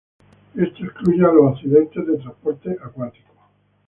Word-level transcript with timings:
Esto 0.55 0.83
excluye 0.83 1.23
a 1.23 1.31
los 1.31 1.51
accidentes 1.53 2.07
de 2.07 2.17
transporte 2.17 2.75
acuático. 2.83 3.33